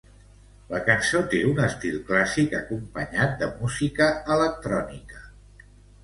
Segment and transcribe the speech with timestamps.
[0.69, 5.21] La cançó té un estil clàssic acompanyat de música electrònica.